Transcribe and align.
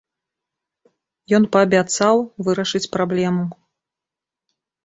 Ён 1.39 1.43
паабяцаў 1.55 2.15
вырашыць 2.47 2.85
праблему. 2.97 3.45